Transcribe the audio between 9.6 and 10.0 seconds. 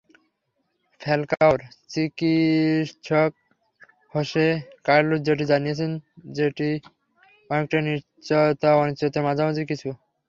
কিছু।